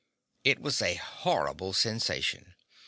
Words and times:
It 0.43 0.57
was 0.59 0.81
a 0.81 0.95
horrible 0.95 1.73
sensation. 1.73 2.55